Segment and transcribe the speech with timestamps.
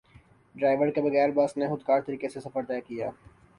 [0.55, 3.09] driver کے بغیر bus نے خودکار طریقے سے سفر طے کیا